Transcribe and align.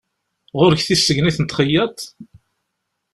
Ɣur-k 0.59 0.81
tissegnit 0.87 1.37
n 1.39 1.45
txeyyaṭ? 1.45 1.99